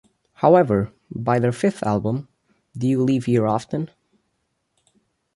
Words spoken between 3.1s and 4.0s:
Here Often?